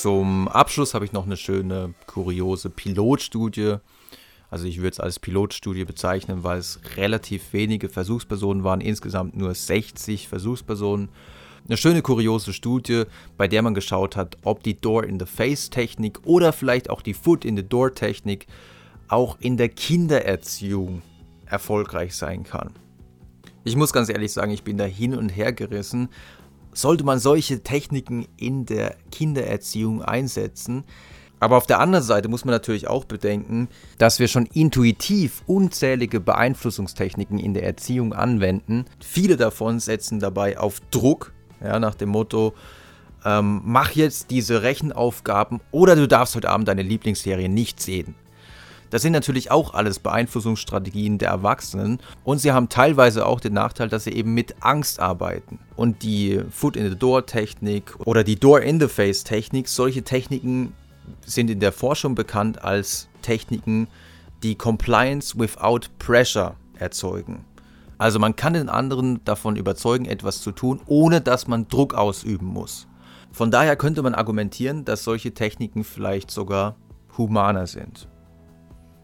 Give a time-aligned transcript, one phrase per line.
[0.00, 3.76] Zum Abschluss habe ich noch eine schöne, kuriose Pilotstudie.
[4.50, 9.54] Also ich würde es als Pilotstudie bezeichnen, weil es relativ wenige Versuchspersonen waren, insgesamt nur
[9.54, 11.10] 60 Versuchspersonen.
[11.68, 13.02] Eine schöne kuriose Studie,
[13.36, 18.46] bei der man geschaut hat, ob die Door-in-the-Face-Technik oder vielleicht auch die Foot-in-the-Door-Technik
[19.08, 21.02] auch in der Kindererziehung
[21.44, 22.70] erfolgreich sein kann.
[23.64, 26.08] Ich muss ganz ehrlich sagen, ich bin da hin und her gerissen.
[26.72, 30.84] Sollte man solche Techniken in der Kindererziehung einsetzen?
[31.40, 36.20] Aber auf der anderen Seite muss man natürlich auch bedenken, dass wir schon intuitiv unzählige
[36.20, 38.84] Beeinflussungstechniken in der Erziehung anwenden.
[39.00, 42.52] Viele davon setzen dabei auf Druck, ja, nach dem Motto,
[43.24, 48.14] ähm, mach jetzt diese Rechenaufgaben oder du darfst heute Abend deine Lieblingsserie nicht sehen.
[48.90, 53.88] Das sind natürlich auch alles Beeinflussungsstrategien der Erwachsenen und sie haben teilweise auch den Nachteil,
[53.88, 55.60] dass sie eben mit Angst arbeiten.
[55.76, 60.74] Und die Foot-in-the-Door-Technik oder die Door-in-the-Face-Technik, solche Techniken
[61.24, 63.88] sind in der Forschung bekannt als Techniken,
[64.42, 67.44] die Compliance without Pressure erzeugen.
[67.98, 72.46] Also man kann den anderen davon überzeugen, etwas zu tun, ohne dass man Druck ausüben
[72.46, 72.88] muss.
[73.30, 76.76] Von daher könnte man argumentieren, dass solche Techniken vielleicht sogar
[77.18, 78.08] humaner sind.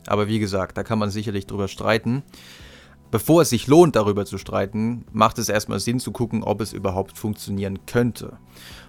[0.06, 2.22] Aber wie gesagt, da kann man sicherlich drüber streiten.
[3.10, 6.72] Bevor es sich lohnt, darüber zu streiten, macht es erstmal Sinn zu gucken, ob es
[6.72, 8.36] überhaupt funktionieren könnte.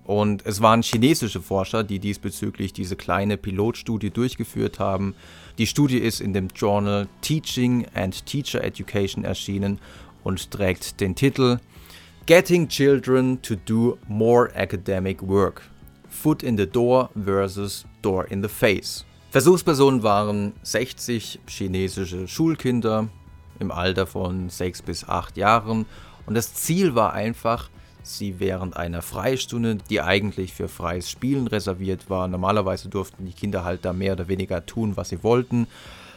[0.05, 5.13] Und es waren chinesische Forscher, die diesbezüglich diese kleine Pilotstudie durchgeführt haben.
[5.59, 9.79] Die Studie ist in dem Journal Teaching and Teacher Education erschienen
[10.23, 11.59] und trägt den Titel
[12.25, 15.61] Getting Children to Do More Academic Work.
[16.09, 19.05] Foot in the Door versus Door in the Face.
[19.37, 23.07] Versuchspersonen waren 60 chinesische Schulkinder
[23.59, 25.85] im Alter von 6 bis 8 Jahren
[26.25, 27.69] und das Ziel war einfach,
[28.01, 33.63] sie während einer Freistunde, die eigentlich für freies Spielen reserviert war, normalerweise durften die Kinder
[33.63, 35.67] halt da mehr oder weniger tun, was sie wollten.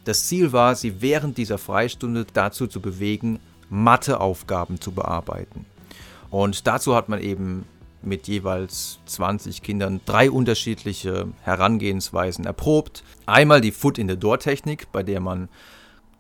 [0.05, 5.67] Das Ziel war, sie während dieser Freistunde dazu zu bewegen, Matheaufgaben zu bearbeiten.
[6.31, 7.67] Und dazu hat man eben
[8.03, 13.05] mit jeweils 20 Kindern drei unterschiedliche Herangehensweisen erprobt.
[13.27, 15.49] Einmal die Foot-in-the-Door-Technik, bei der man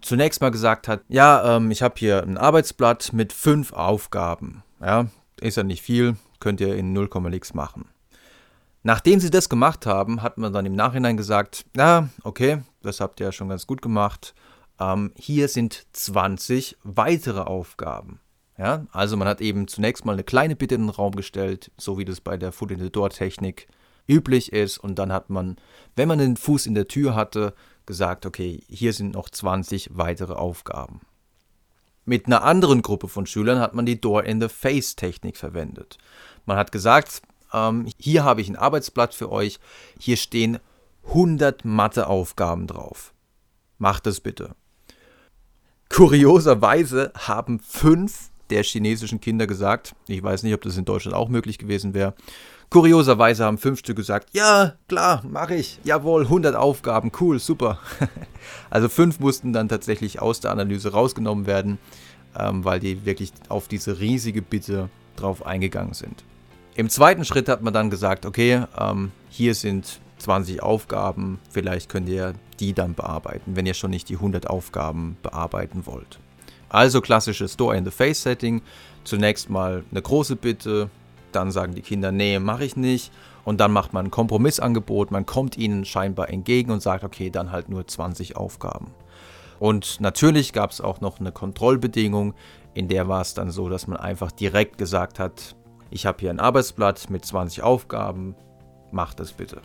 [0.00, 4.62] zunächst mal gesagt hat, ja, ähm, ich habe hier ein Arbeitsblatt mit fünf Aufgaben.
[4.80, 5.06] Ja,
[5.40, 7.86] ist ja nicht viel, könnt ihr in 0, nix machen.
[8.82, 13.20] Nachdem sie das gemacht haben, hat man dann im Nachhinein gesagt, ja, okay, das habt
[13.20, 14.34] ihr ja schon ganz gut gemacht.
[14.78, 18.20] Ähm, hier sind 20 weitere Aufgaben.
[18.60, 21.96] Ja, also man hat eben zunächst mal eine kleine Bitte in den Raum gestellt, so
[21.96, 23.68] wie das bei der Foot in the Door Technik
[24.06, 24.76] üblich ist.
[24.76, 25.56] Und dann hat man,
[25.96, 27.54] wenn man den Fuß in der Tür hatte,
[27.86, 31.00] gesagt, okay, hier sind noch 20 weitere Aufgaben.
[32.04, 35.96] Mit einer anderen Gruppe von Schülern hat man die Door-in-the-Face-Technik verwendet.
[36.44, 37.22] Man hat gesagt,
[37.54, 39.58] ähm, hier habe ich ein Arbeitsblatt für euch,
[39.98, 40.58] hier stehen
[41.06, 43.14] 100 Matheaufgaben drauf.
[43.78, 44.54] Macht es bitte.
[45.88, 51.28] Kurioserweise haben fünf der chinesischen Kinder gesagt, ich weiß nicht, ob das in Deutschland auch
[51.28, 52.14] möglich gewesen wäre,
[52.70, 57.78] kurioserweise haben fünf Stück gesagt, ja, klar, mache ich, jawohl, 100 Aufgaben, cool, super.
[58.70, 61.78] also fünf mussten dann tatsächlich aus der Analyse rausgenommen werden,
[62.38, 66.24] ähm, weil die wirklich auf diese riesige Bitte drauf eingegangen sind.
[66.74, 72.08] Im zweiten Schritt hat man dann gesagt, okay, ähm, hier sind 20 Aufgaben, vielleicht könnt
[72.08, 76.20] ihr die dann bearbeiten, wenn ihr schon nicht die 100 Aufgaben bearbeiten wollt.
[76.70, 78.62] Also klassisches Store-in-the-Face-Setting.
[79.04, 80.88] Zunächst mal eine große Bitte,
[81.32, 83.12] dann sagen die Kinder, nee, mache ich nicht.
[83.44, 87.52] Und dann macht man ein Kompromissangebot, man kommt ihnen scheinbar entgegen und sagt, okay, dann
[87.52, 88.94] halt nur 20 Aufgaben.
[89.58, 92.34] Und natürlich gab es auch noch eine Kontrollbedingung,
[92.74, 95.56] in der war es dann so, dass man einfach direkt gesagt hat,
[95.90, 98.36] ich habe hier ein Arbeitsblatt mit 20 Aufgaben,
[98.92, 99.60] macht das bitte.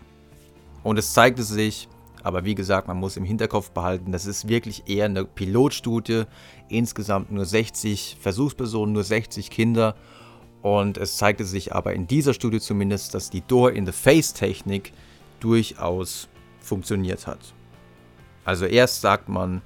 [0.83, 1.87] Und es zeigte sich,
[2.25, 6.23] aber wie gesagt, man muss im Hinterkopf behalten, das ist wirklich eher eine Pilotstudie.
[6.69, 9.93] Insgesamt nur 60 Versuchspersonen, nur 60 Kinder.
[10.63, 14.91] Und es zeigte sich aber in dieser Studie zumindest, dass die Door-in-the-Face-Technik
[15.39, 16.27] durchaus
[16.61, 17.53] funktioniert hat.
[18.43, 19.61] Also erst sagt man,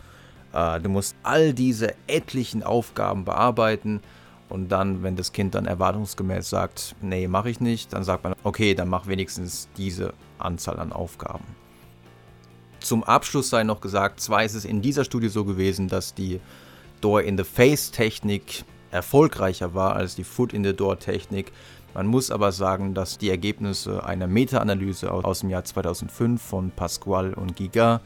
[0.52, 4.02] äh, du musst all diese etlichen Aufgaben bearbeiten.
[4.50, 8.36] Und dann, wenn das Kind dann erwartungsgemäß sagt, nee, mache ich nicht, dann sagt man,
[8.44, 11.46] okay, dann mach wenigstens diese Anzahl an Aufgaben.
[12.80, 16.40] Zum Abschluss sei noch gesagt, zwar ist es in dieser Studie so gewesen, dass die
[17.02, 21.52] Door-in-the-Face-Technik erfolgreicher war als die Foot-in-the-Door-Technik.
[21.94, 27.36] Man muss aber sagen, dass die Ergebnisse einer Meta-Analyse aus dem Jahr 2005 von Pasquale
[27.36, 28.02] und Giga,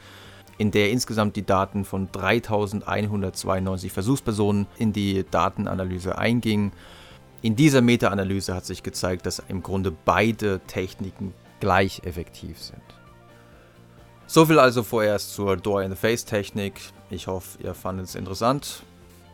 [0.58, 6.72] in der insgesamt die Daten von 3192 Versuchspersonen in die Datenanalyse eingingen,
[7.42, 13.03] in dieser Meta-Analyse hat sich gezeigt, dass im Grunde beide Techniken gleich effektiv sind.
[14.28, 16.80] Soviel also vorerst zur Door-in-the-Face-Technik.
[17.10, 18.84] Ich hoffe, ihr fandet es interessant.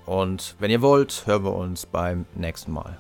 [0.06, 2.98] Und wenn ihr wollt, hören wir uns beim nächsten Mal.